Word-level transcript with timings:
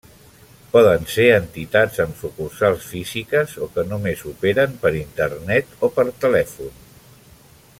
Poden 0.75 1.03
ser 1.15 1.25
entitats 1.33 1.99
amb 2.05 2.15
sucursals 2.21 2.87
físiques 2.93 3.53
o 3.65 3.67
que 3.75 3.83
només 3.91 4.25
operen 4.35 4.73
per 4.87 4.93
Internet 5.03 5.77
o 5.89 5.91
per 5.99 6.07
telèfon. 6.25 6.73